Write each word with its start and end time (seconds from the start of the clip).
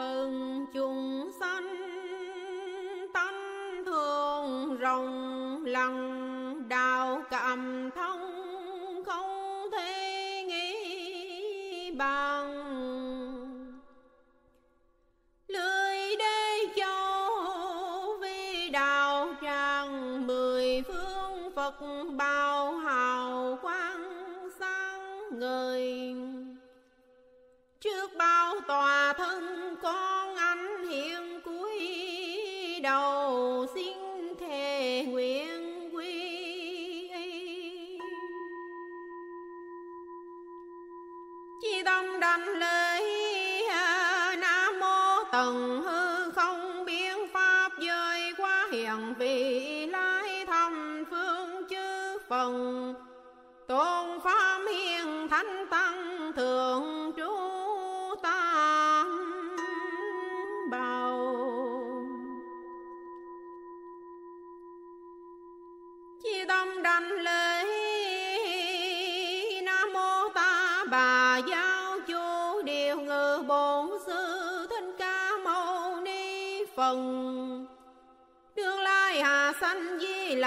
phần 0.00 0.66
chúng 0.72 1.30
sanh 1.40 1.64
tánh 3.12 3.82
thương 3.86 4.76
rồng 4.82 5.64
lăng 5.64 6.68
đạo 6.68 7.22
cảm 7.30 7.90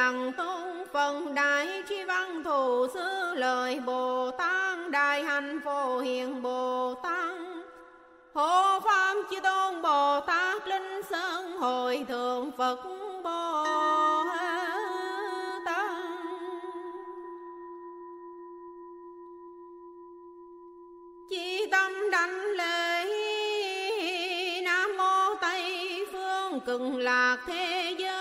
rằng 0.04 0.32
tôn 0.38 0.88
phần 0.94 1.36
đại 1.36 1.84
chi 1.88 2.04
văn 2.04 2.44
thù 2.44 2.88
sư 2.94 3.34
lời 3.36 3.80
bồ 3.86 4.32
tát 4.32 4.78
đại 4.90 5.24
hành 5.24 5.60
phổ 5.66 6.00
hiền 6.00 6.42
bồ 6.42 6.94
tát. 7.04 7.36
Hộ 8.34 8.80
pháp 8.80 9.16
chư 9.32 9.40
tôn 9.40 9.82
bồ 9.82 10.20
tát 10.20 10.68
linh 10.68 11.02
sơn 11.10 11.58
hồi 11.58 12.06
thượng 12.08 12.52
phật 12.58 12.80
bồ 13.24 13.64
tát. 15.66 15.96
Chi 21.30 21.68
tâm 21.72 21.92
đảnh 22.12 22.42
lễ 22.58 23.06
nam 24.64 24.98
mô 24.98 25.36
tây 25.42 26.06
phương, 26.12 26.60
cực 26.60 26.82
lạc 26.96 27.38
thế 27.48 27.96
giới 27.98 28.13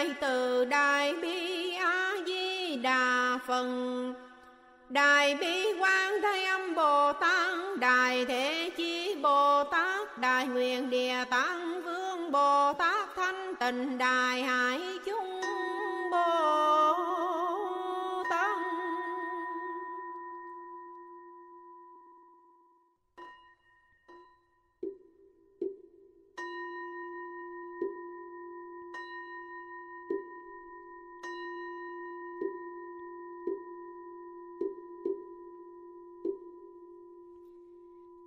đại 0.00 0.14
từ 0.20 0.64
đại 0.64 1.14
bi 1.22 1.70
a 1.74 2.12
di 2.26 2.76
đà 2.76 3.38
phần 3.46 4.14
đại 4.88 5.34
bi 5.34 5.66
quan 5.80 6.12
thế 6.22 6.44
âm 6.44 6.74
bồ 6.74 7.12
tát. 7.12 7.48
Đại 7.78 8.24
thế 8.24 8.70
chí 8.76 9.14
bồ 9.22 9.64
tát. 9.64 10.18
Đại 10.18 10.46
nguyện 10.46 10.90
địa 10.90 11.24
tạng 11.30 11.82
vương 11.82 12.32
bồ 12.32 12.72
tát. 12.72 13.08
Thanh 13.16 13.54
tịnh 13.60 13.98
đại 13.98 14.42
hải 14.42 14.80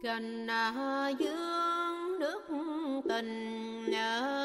trình 0.04 0.48
à, 0.48 1.10
dương 1.20 2.20
nước 2.20 2.42
tình 3.10 3.92
nhớ 3.92 4.43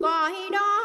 cõi 0.00 0.48
đó 0.52 0.79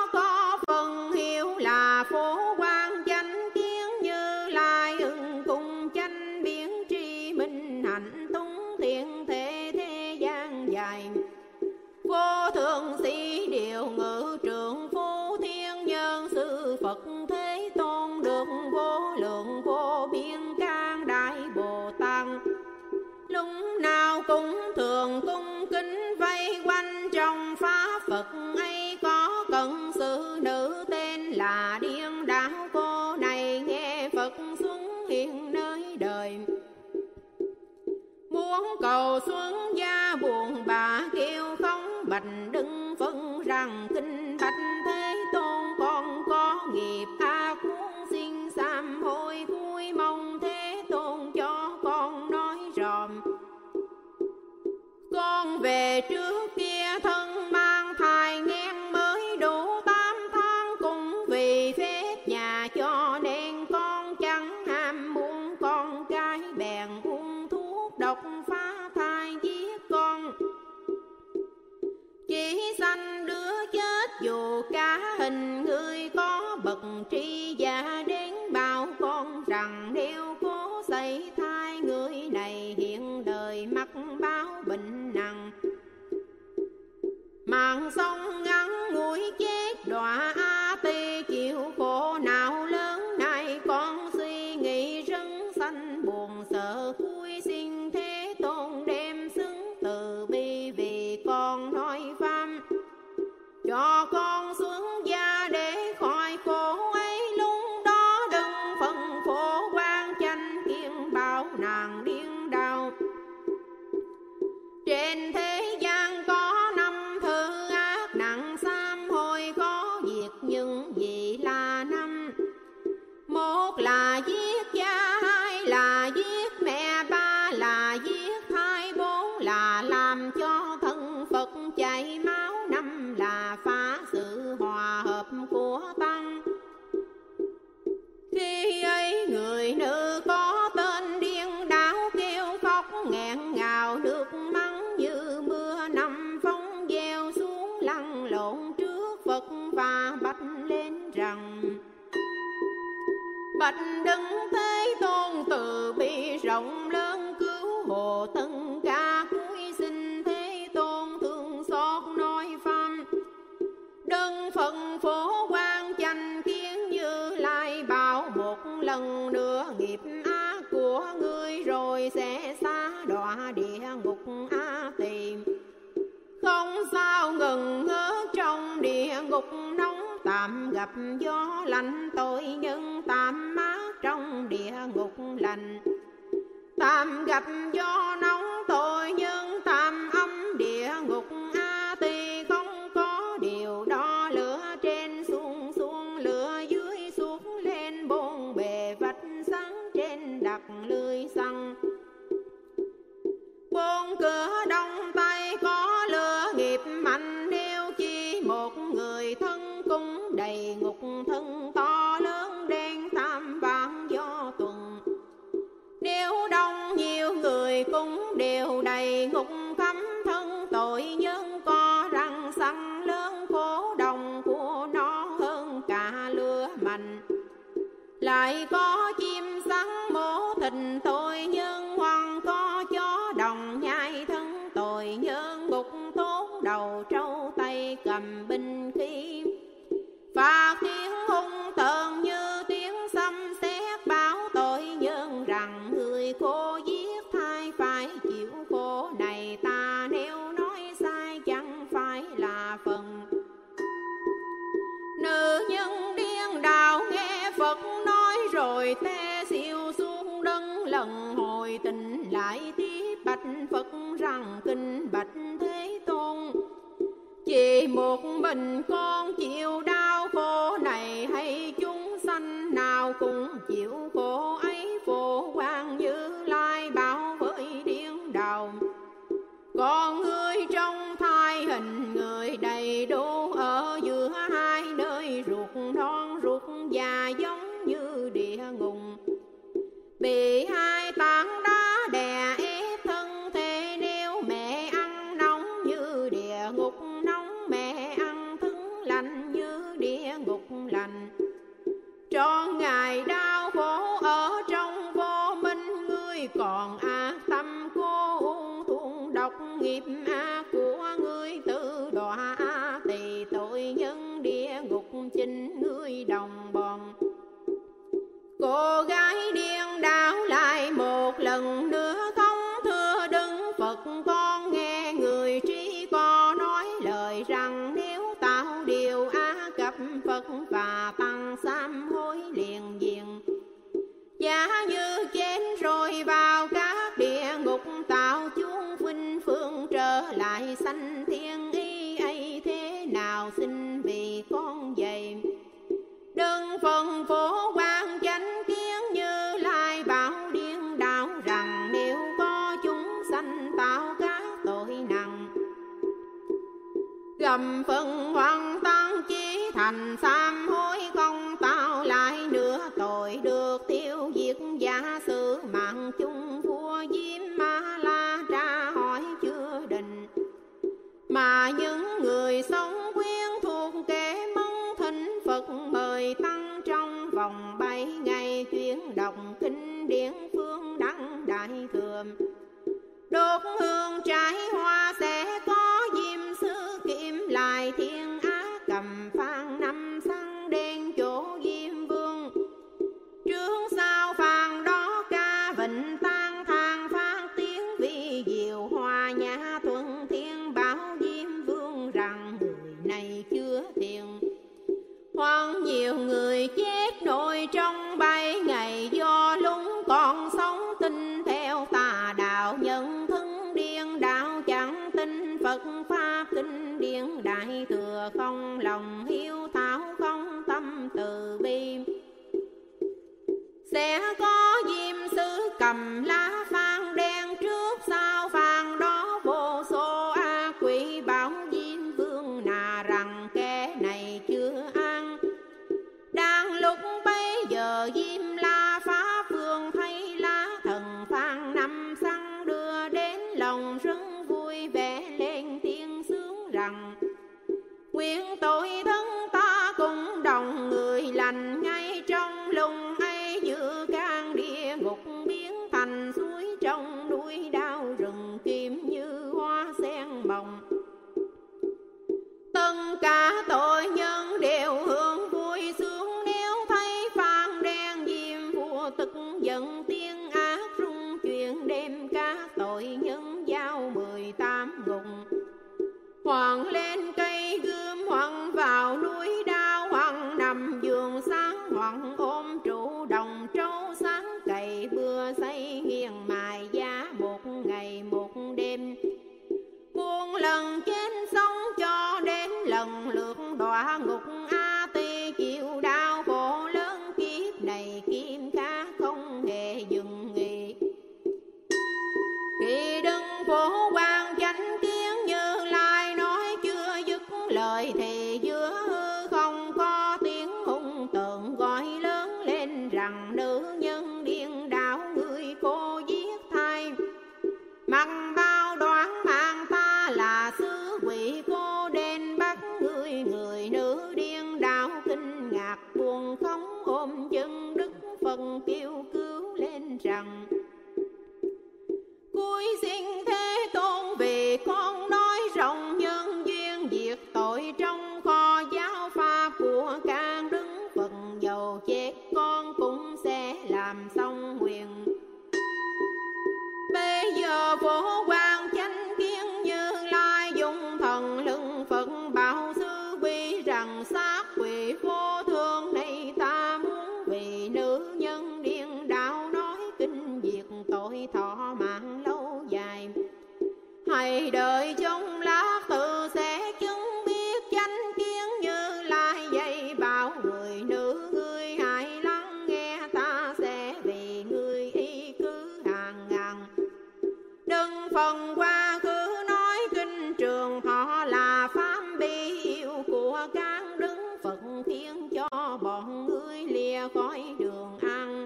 can 583.73 584.19
đứng 584.19 584.39
phật 584.63 584.79
khiến 585.05 585.49
cho 585.51 585.97
bọn 586.01 586.47
ngươi 586.47 586.85
lìa 586.85 587.27
khỏi 587.33 587.63
đường 587.79 588.17
ăn. 588.21 588.65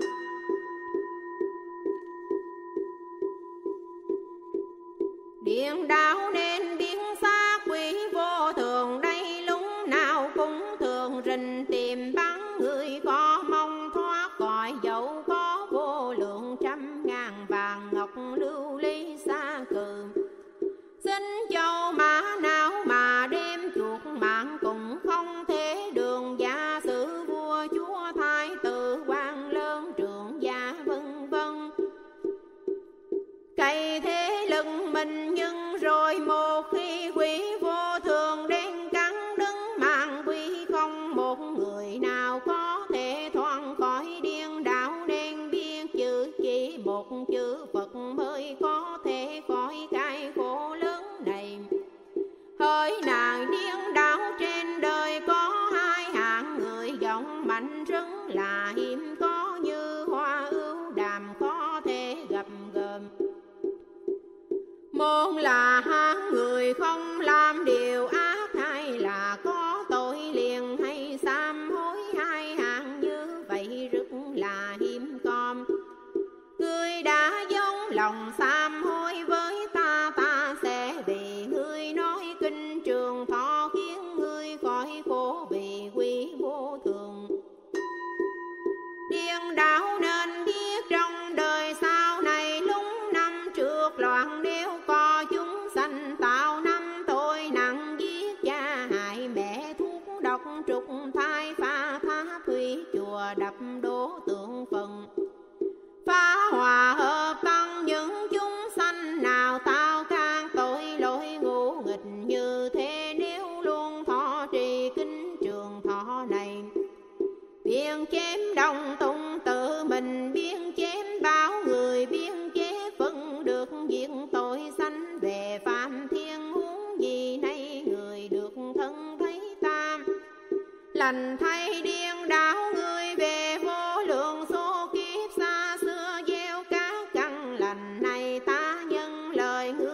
Điên 5.43 5.87
đảo 5.87 6.31
nên 6.33 6.77
biết 6.77 6.88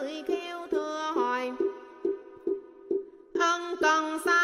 người 0.05 0.23
kêu 0.27 0.67
thưa 0.71 1.11
hỏi 1.15 1.51
ân 3.39 3.75
cần 3.81 4.19
sao 4.25 4.34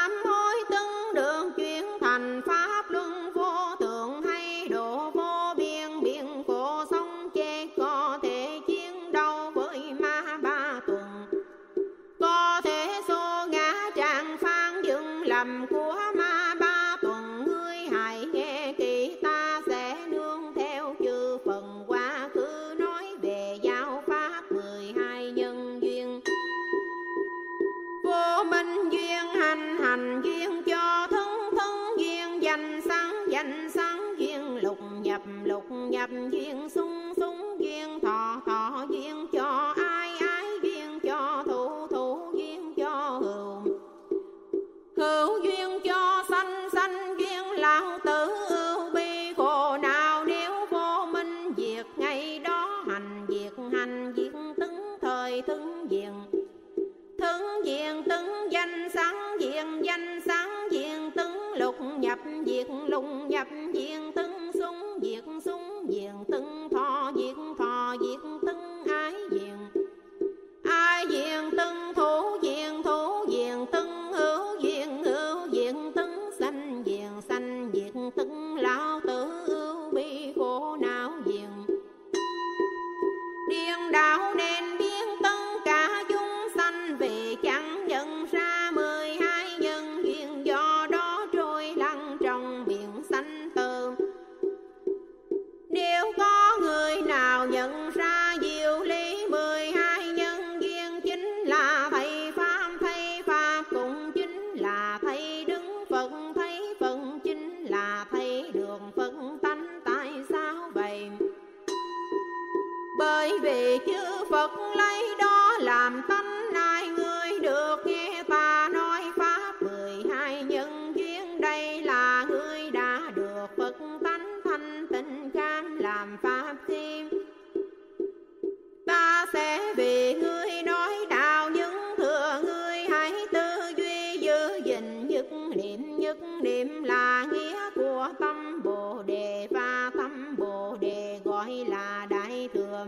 gọi 141.51 141.69
là 141.69 142.07
đại 142.09 142.49
thừa 142.53 142.85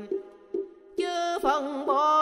chư 0.97 1.39
phần 1.43 1.85
bồ 1.85 2.12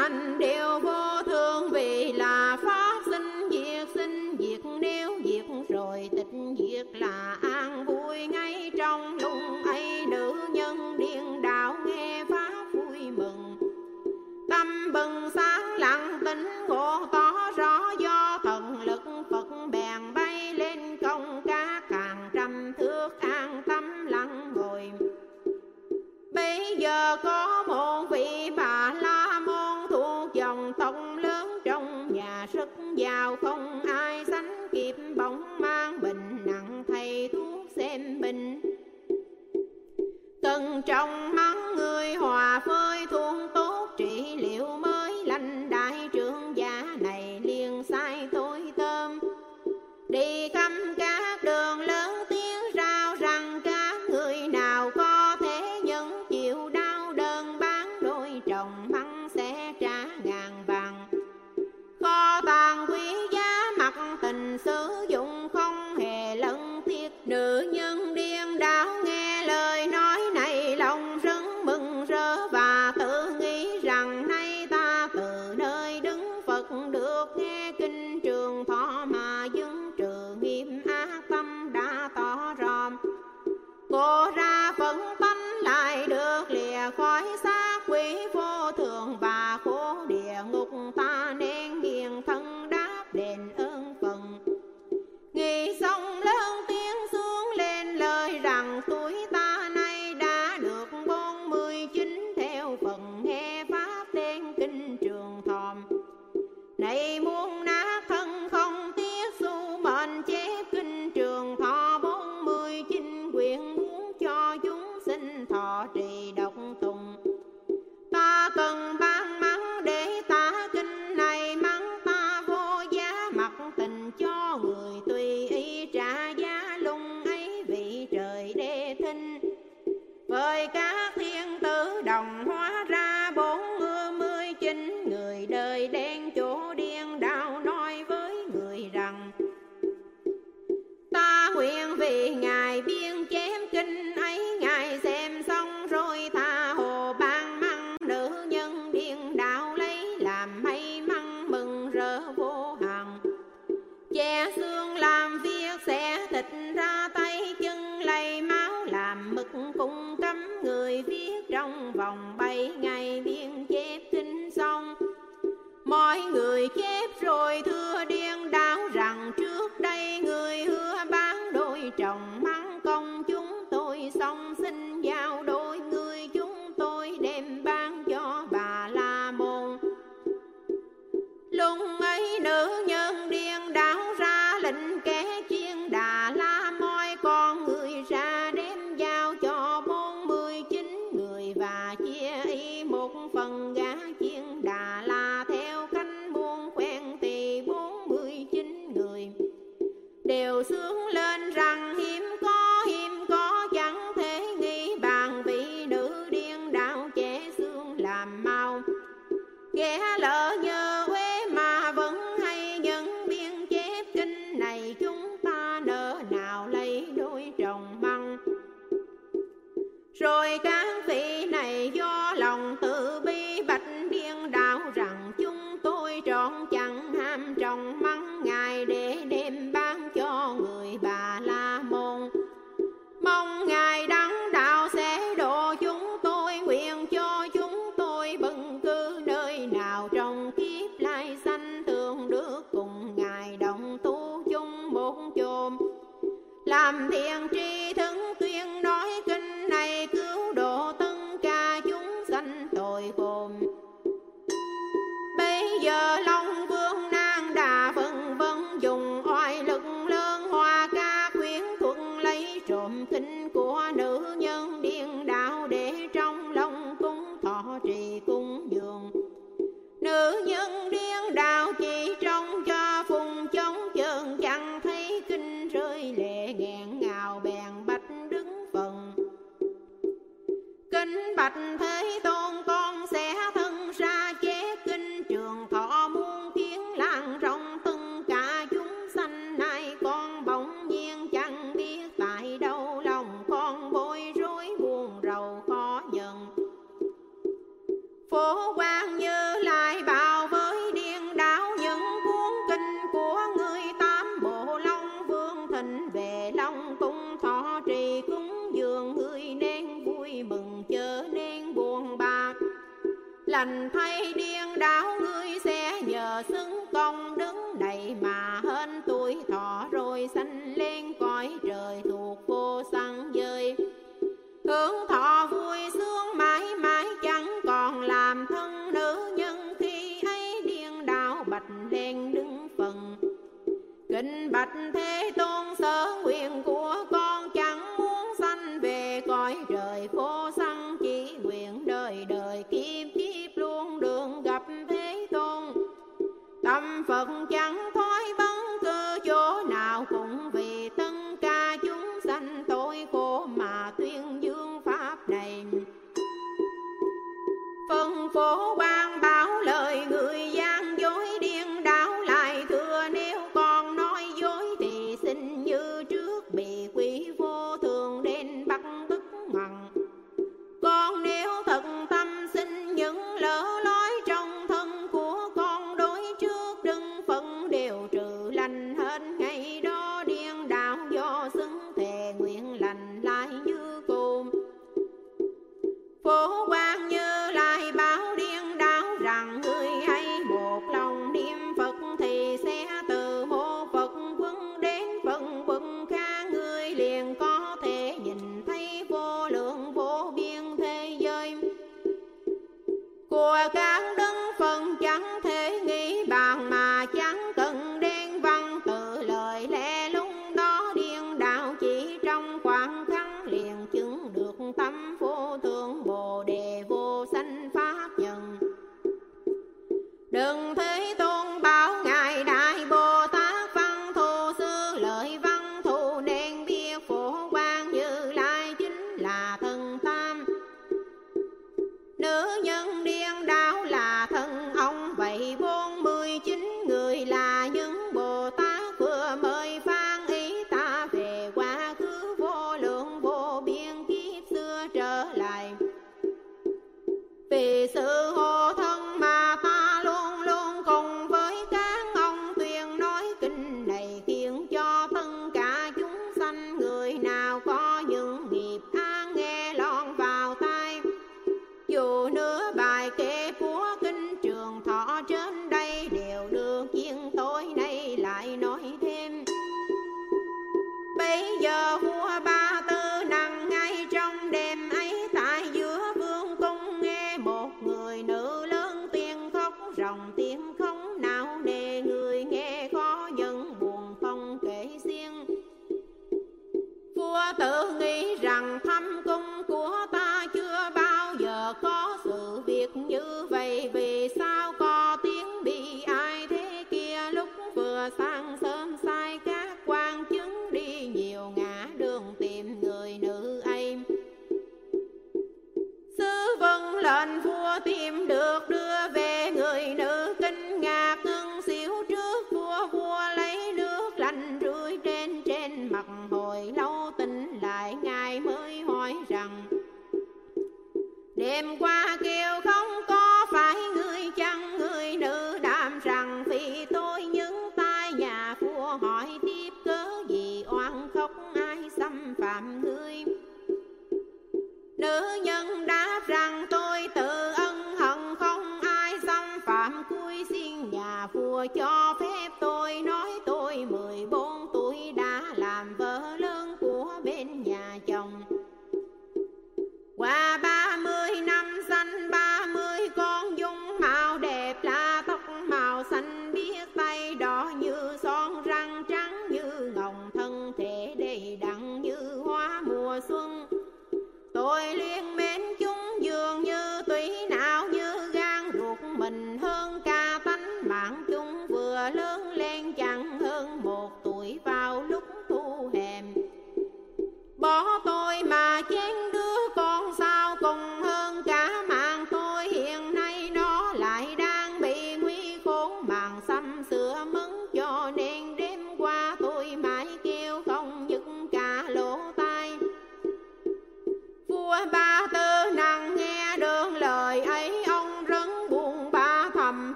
hành 0.00 0.38
đều 0.38 0.80
vô 0.80 0.99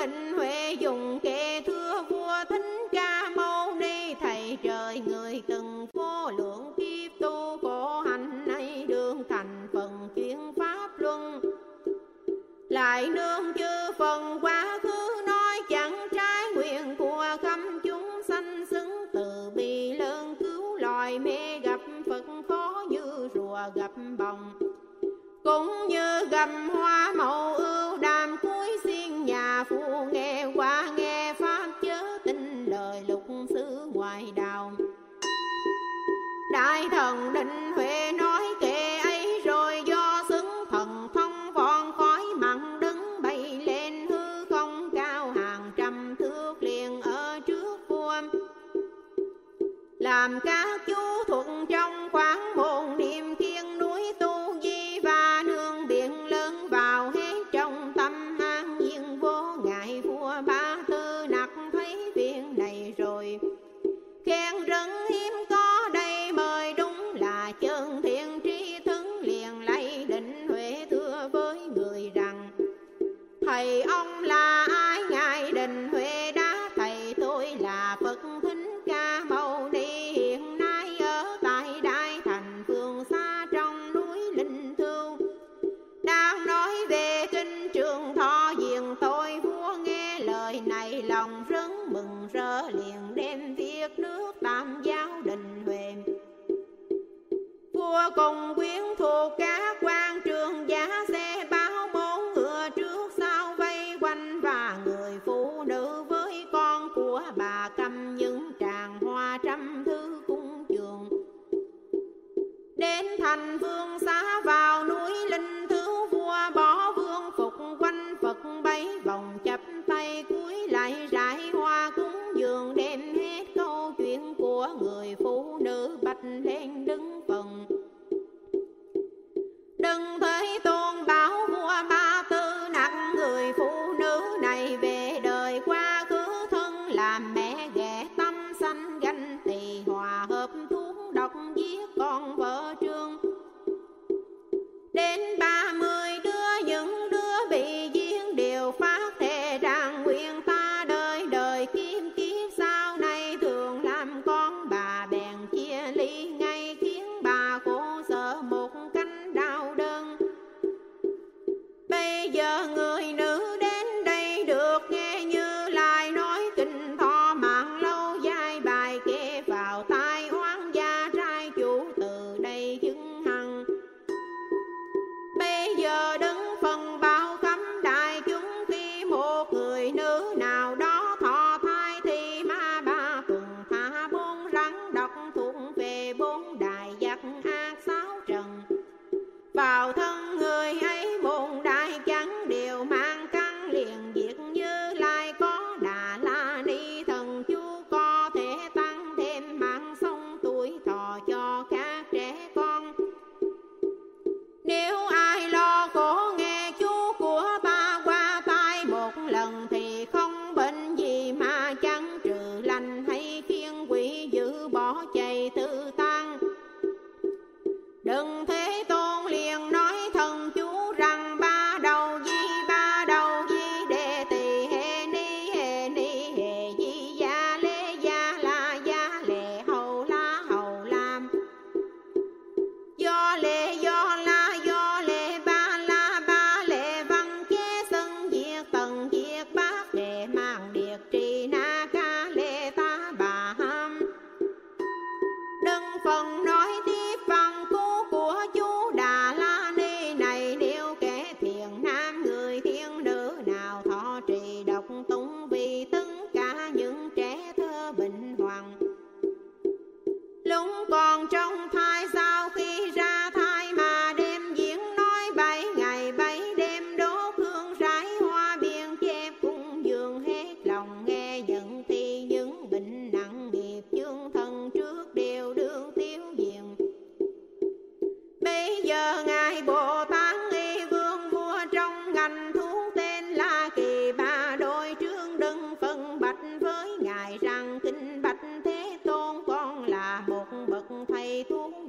định 0.00 0.32
huệ 0.36 0.72
dùng 0.72 1.20
kế. 1.22 1.39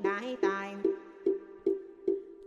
đại 0.03 0.37
tài. 0.41 0.75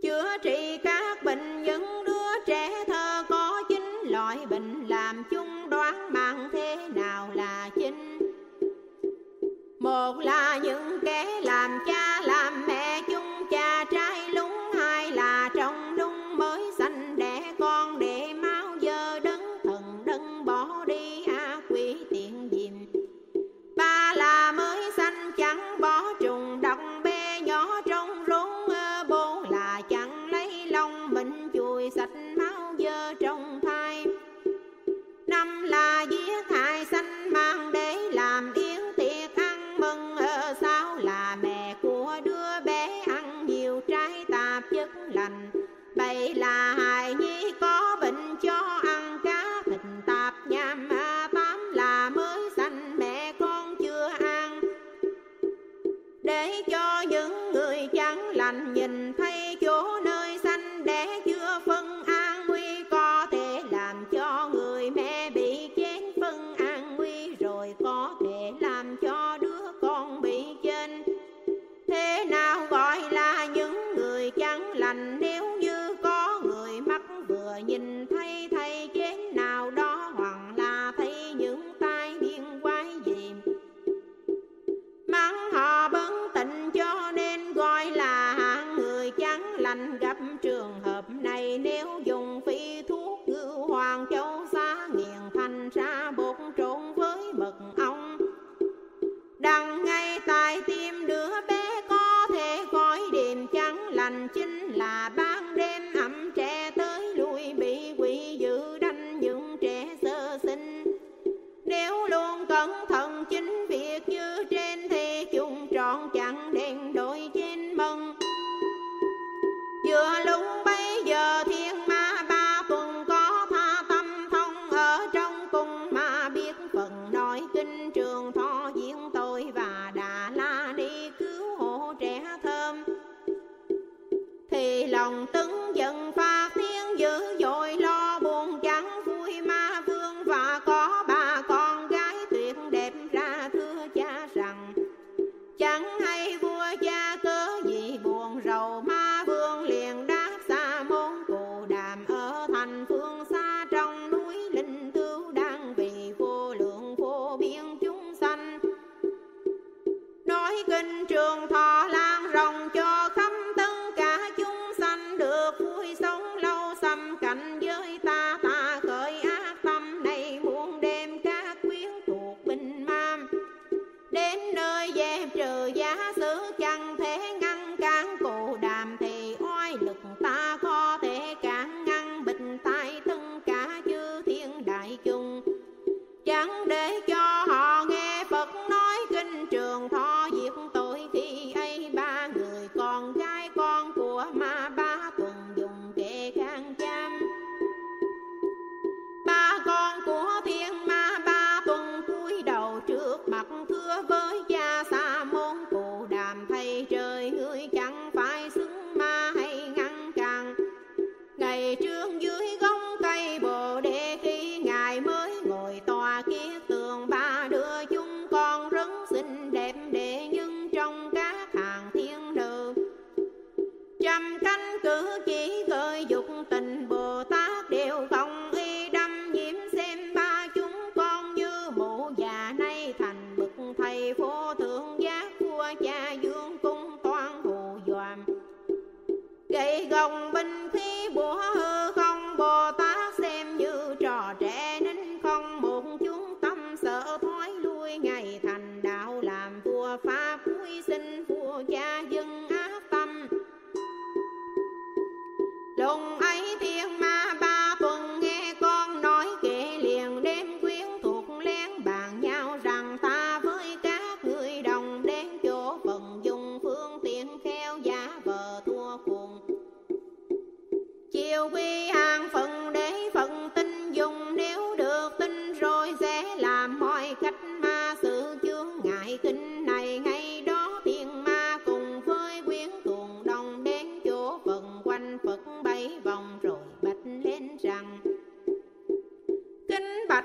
Chữa 0.01 0.37
trị 0.43 0.79
các 0.83 1.23
bệnh 1.23 1.63
những 1.63 2.03
đứa 2.05 2.45
trẻ 2.45 2.83
thơ 2.87 3.23
có 3.29 3.63
chín 3.69 3.83
loại 4.05 4.45
bệnh 4.45 4.87
làm 4.87 5.23
chung 5.31 5.69
đoán 5.69 6.13
mạng 6.13 6.49
thế 6.53 6.77
nào 6.95 7.29
là 7.33 7.69
chính. 7.75 8.19
Một 9.79 10.19
là 10.19 10.57
những 10.63 10.99
kẻ 11.05 11.41
làm 11.43 11.79
cha 11.87 12.04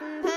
Mm-hmm. 0.03 0.30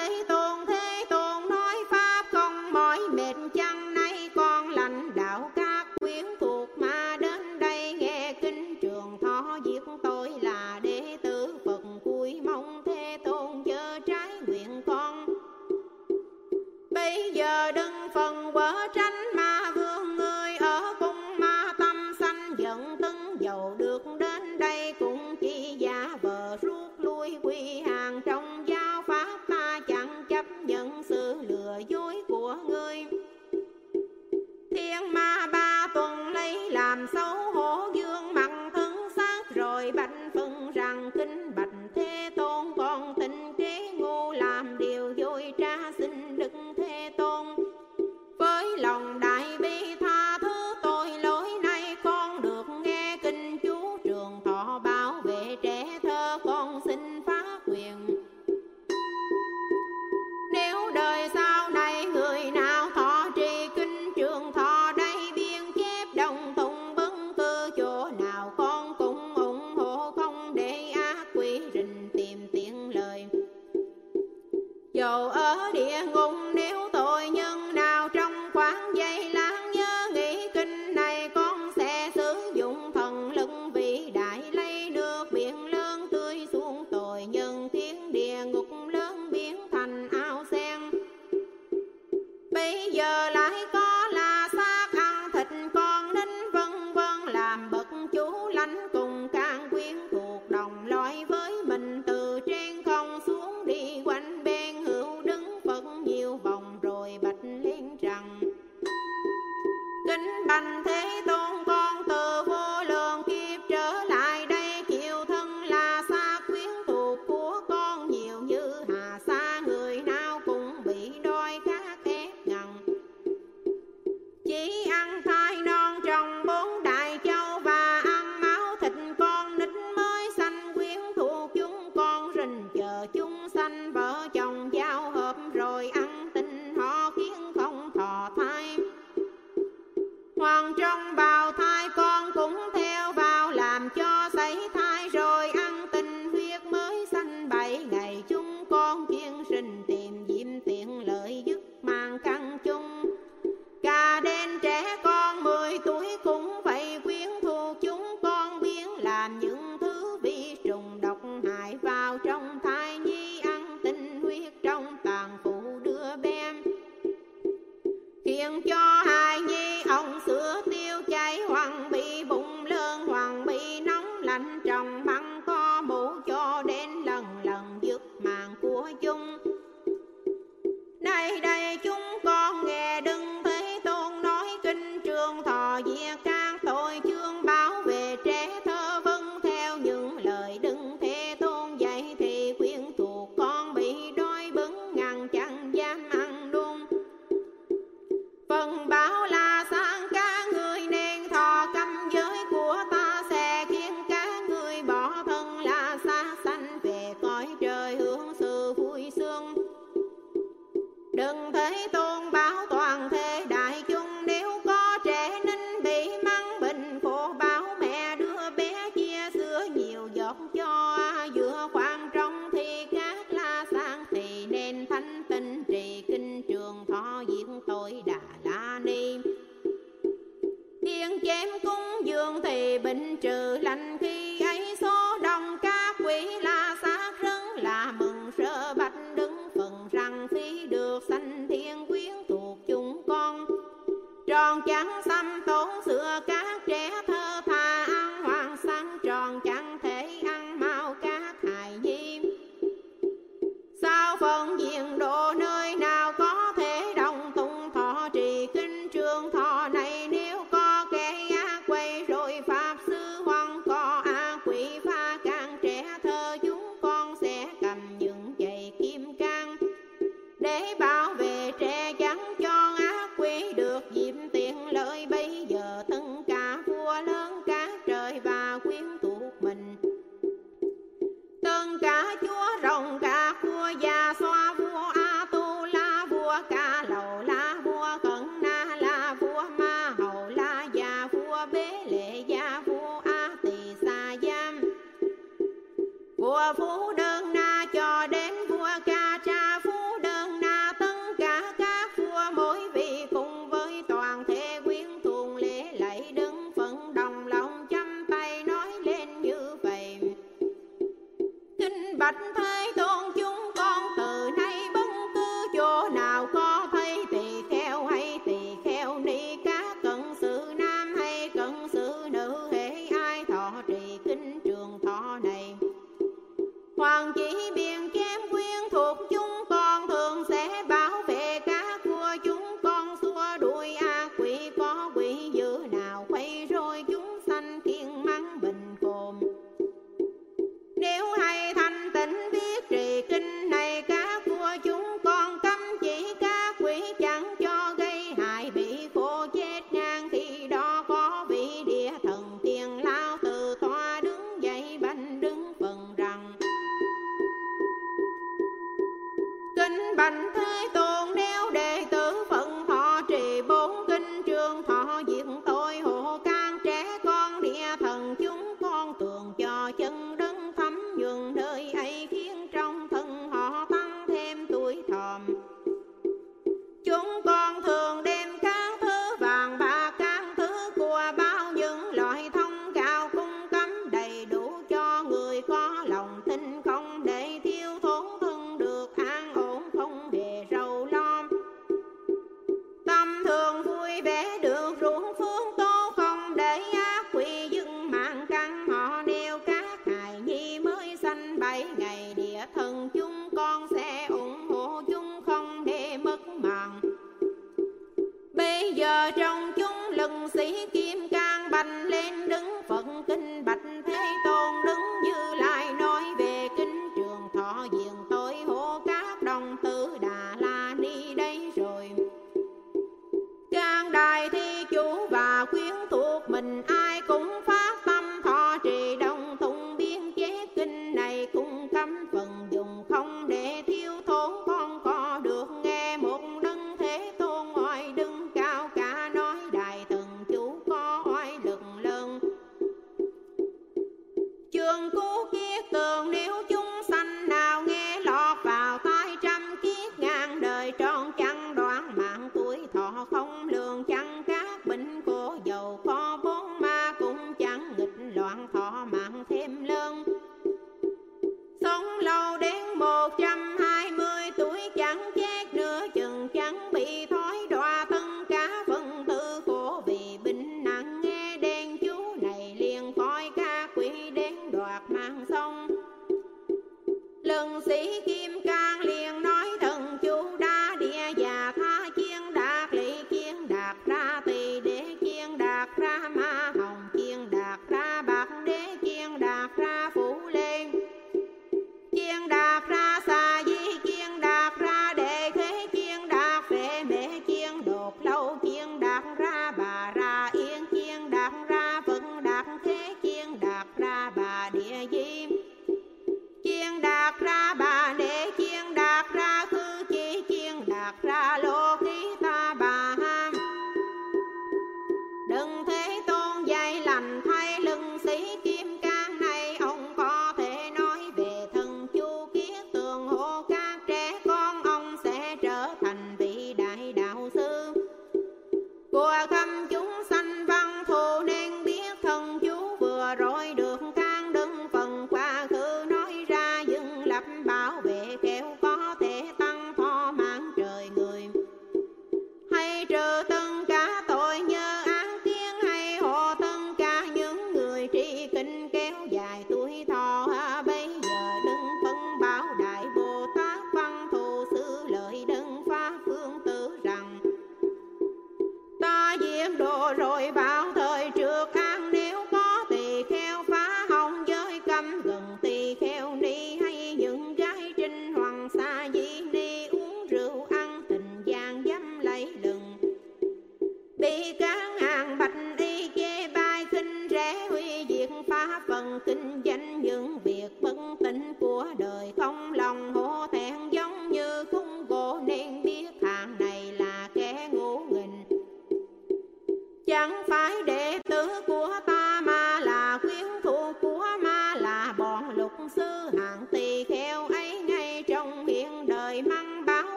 Cho 144.43 144.49
sấy 144.73 144.82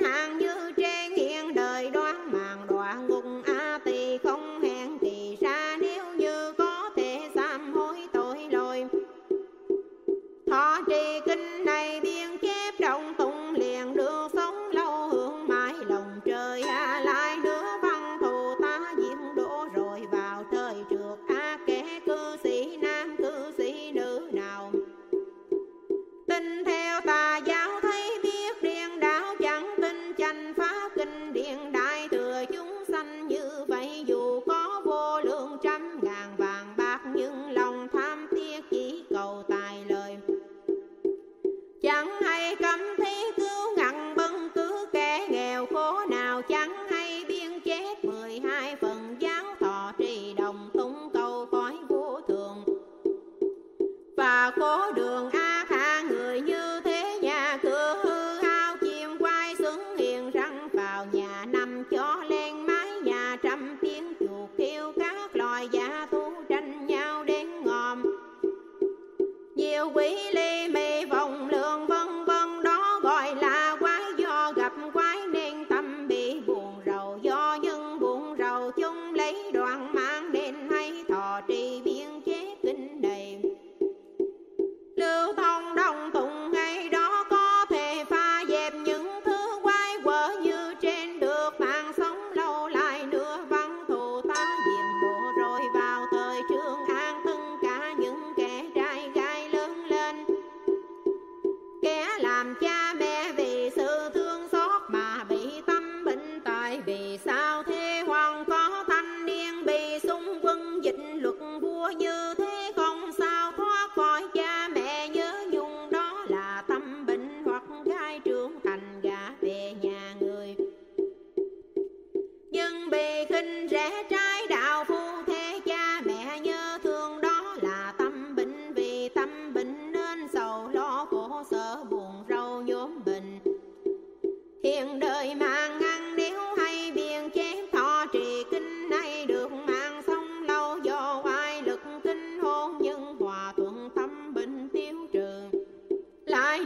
thừa 0.00 0.06
những 0.06 0.12
hàng 0.12 0.38
như 0.38 0.72
trên 0.76 0.89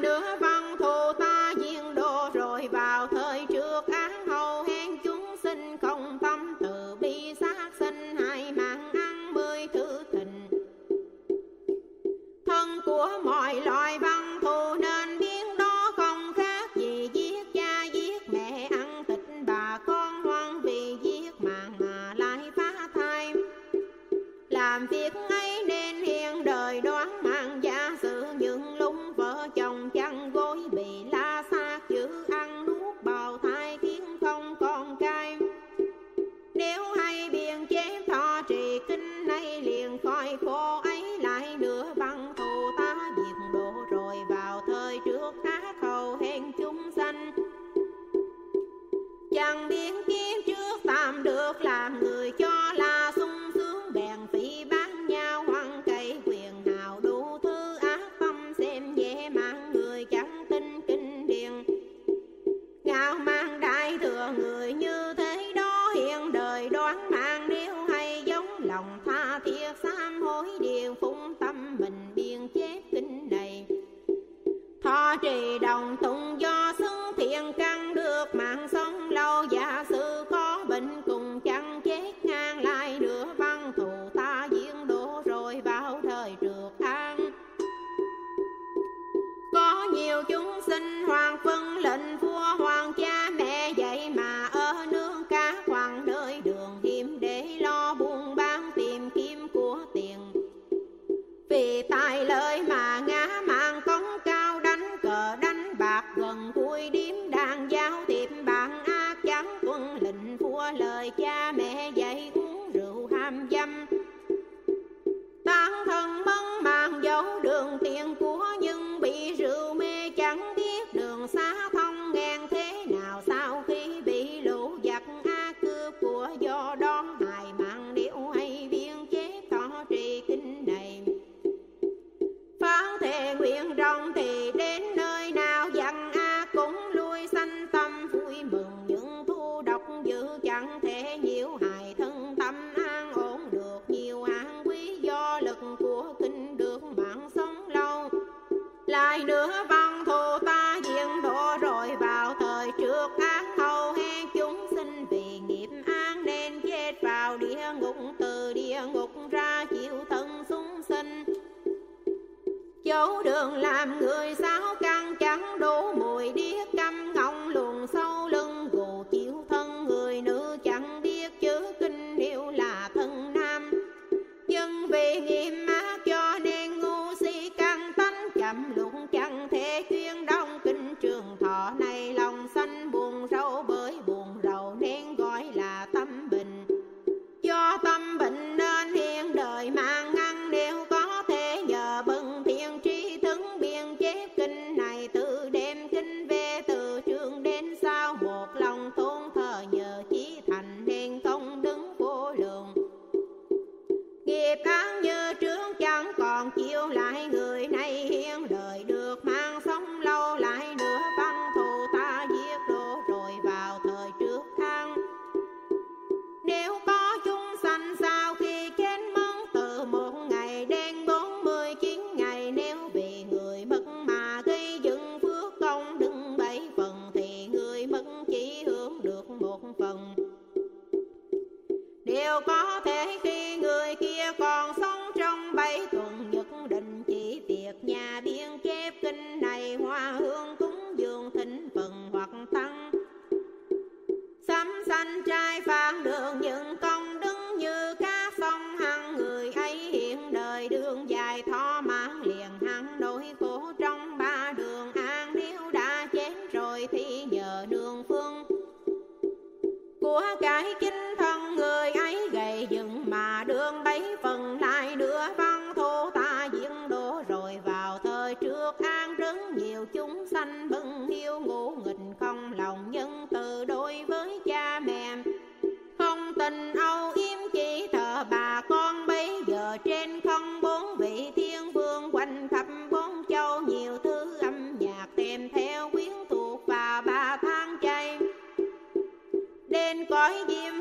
nữa 0.04 0.33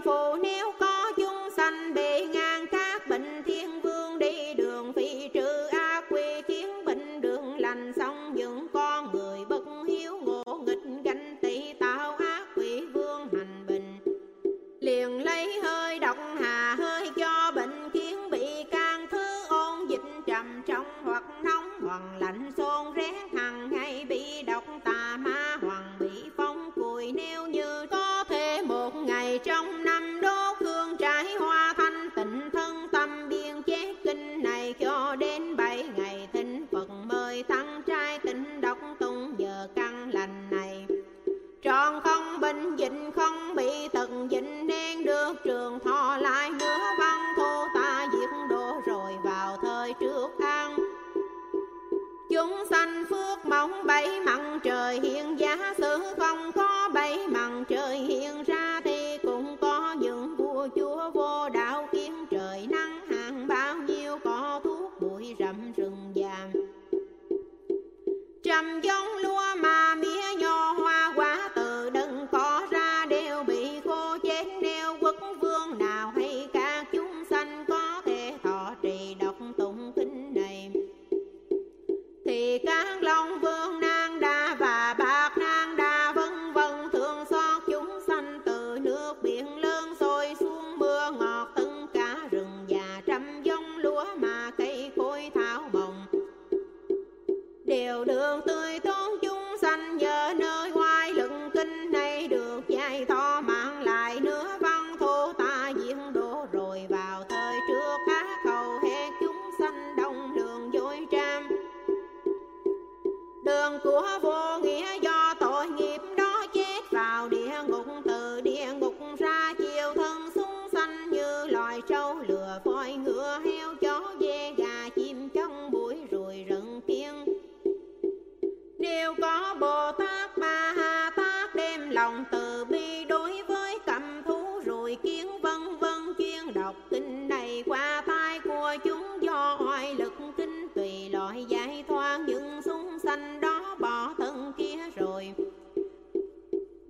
phụ 0.03 0.35
nếu 0.41 0.73
có 0.79 0.92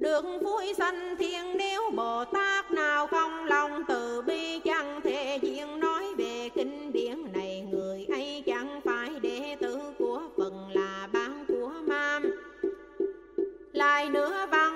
được 0.04 0.26
vui 0.42 0.74
sanh 0.78 1.16
thiên 1.18 1.58
nếu 1.58 1.92
bồ 1.96 2.26
tát 2.26 2.72
nào 2.72 3.08
không 3.08 3.46
lòng 3.46 3.84
từ 3.88 4.22
bi 4.22 4.60
chẳng 4.60 5.02
thể 5.04 5.40
diện 5.42 5.80
nói 5.80 6.04
về 6.18 6.50
kinh 6.56 6.94
điển 6.94 7.18
này, 7.34 7.68
người 7.72 8.06
ấy 8.10 8.44
chẳng 8.46 8.82
phải 8.86 9.10
đệ 9.22 9.56
tử 9.62 9.80
của 10.00 10.22
phần 10.38 10.70
là 10.74 11.08
bán 11.14 11.46
của 11.48 11.72
mam. 11.88 12.24
Lại 13.74 14.10
nữa 14.10 14.48
văn 14.52 14.73